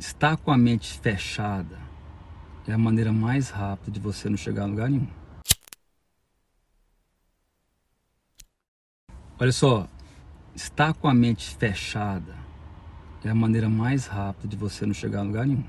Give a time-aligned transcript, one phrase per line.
[0.00, 1.78] estar com a mente fechada
[2.66, 5.06] é a maneira mais rápida de você não chegar a lugar nenhum.
[9.38, 9.86] Olha só,
[10.54, 12.34] estar com a mente fechada
[13.22, 15.64] é a maneira mais rápida de você não chegar a lugar nenhum.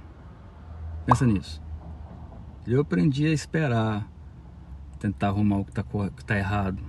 [1.05, 1.61] Pensa nisso.
[2.65, 4.07] Eu aprendi a esperar,
[4.97, 5.83] tentar arrumar o que está
[6.25, 6.81] tá errado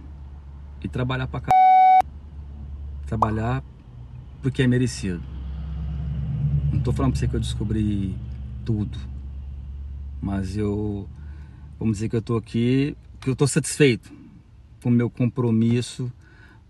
[0.81, 1.49] e trabalhar para.
[3.05, 3.65] Trabalhar
[4.41, 5.42] porque é merecido.
[6.73, 8.17] Não estou falando para você que eu descobri
[8.65, 8.99] tudo,
[10.21, 11.09] mas eu,
[11.79, 14.13] vamos dizer que eu estou aqui, que eu estou satisfeito
[14.83, 16.11] com o meu compromisso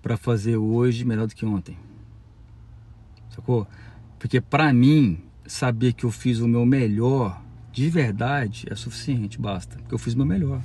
[0.03, 1.79] para fazer hoje melhor do que ontem.
[3.31, 3.67] Sacou?
[4.19, 9.77] Porque para mim, saber que eu fiz o meu melhor de verdade é suficiente, basta.
[9.77, 10.63] Porque eu fiz o meu melhor.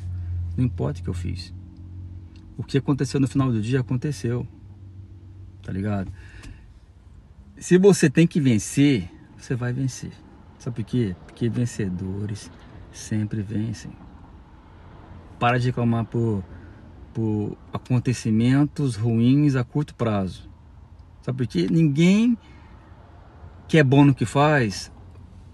[0.58, 1.54] Não importa o que eu fiz.
[2.58, 4.46] O que aconteceu no final do dia aconteceu.
[5.62, 6.12] Tá ligado?
[7.58, 10.12] Se você tem que vencer, você vai vencer.
[10.58, 11.16] Sabe por quê?
[11.26, 12.52] Porque vencedores
[12.92, 13.92] sempre vencem.
[15.40, 16.44] Para de reclamar por,
[17.14, 20.50] por acontecimentos ruins a curto prazo.
[21.22, 21.68] Sabe por quê?
[21.70, 22.38] Ninguém
[23.68, 24.92] que é bom no que faz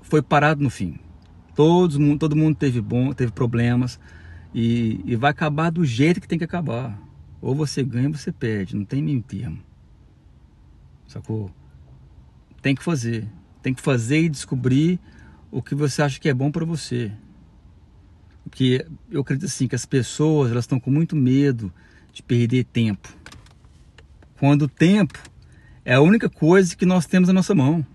[0.01, 0.99] foi parado no fim.
[1.55, 3.99] Todos, todo mundo teve bom, teve problemas
[4.53, 6.99] e, e vai acabar do jeito que tem que acabar.
[7.41, 9.59] Ou você ganha ou você perde, não tem meio termo.
[11.07, 11.51] Sacou?
[12.61, 13.27] Tem que fazer.
[13.63, 14.99] Tem que fazer e descobrir
[15.49, 17.13] o que você acha que é bom para você.
[18.43, 21.73] Porque eu acredito assim que as pessoas elas estão com muito medo
[22.11, 23.07] de perder tempo.
[24.37, 25.17] Quando o tempo
[25.85, 27.87] é a única coisa que nós temos na nossa mão.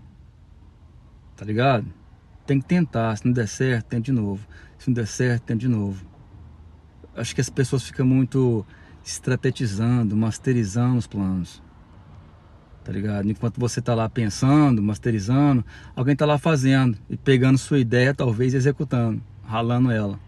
[1.36, 1.86] Tá ligado?
[2.46, 4.48] Tem que tentar, se não der certo, tenta de novo.
[4.78, 6.02] Se não der certo, tenta de novo.
[7.14, 8.64] Acho que as pessoas ficam muito
[9.04, 11.62] estrategizando, masterizando os planos
[12.88, 13.30] tá ligado?
[13.30, 15.62] Enquanto você tá lá pensando, masterizando,
[15.94, 20.18] alguém tá lá fazendo e pegando sua ideia, talvez executando, ralando ela.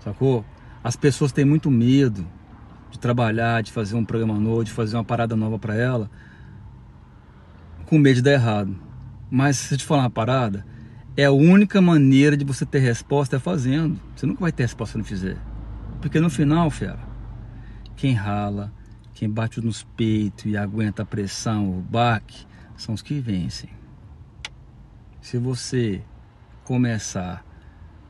[0.00, 0.44] Sacou?
[0.82, 2.26] As pessoas têm muito medo
[2.90, 6.10] de trabalhar, de fazer um programa novo, de fazer uma parada nova para ela,
[7.86, 8.76] com medo de dar errado.
[9.30, 10.66] Mas se eu te falar uma parada,
[11.16, 14.00] é a única maneira de você ter resposta é fazendo.
[14.16, 15.36] Você nunca vai ter resposta se não fizer.
[16.00, 16.98] Porque no final, fera,
[17.94, 18.72] quem rala,
[19.14, 23.70] quem bate nos peitos e aguenta a pressão, o baque, são os que vencem.
[25.20, 26.02] Se você
[26.64, 27.44] começar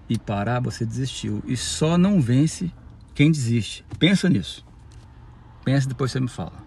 [0.09, 1.42] e parar, você desistiu.
[1.47, 2.72] E só não vence
[3.15, 3.84] quem desiste.
[3.98, 4.66] Pensa nisso.
[5.65, 6.65] Pensa depois você me fala.